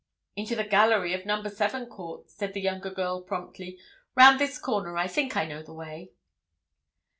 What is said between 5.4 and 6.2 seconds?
know the way."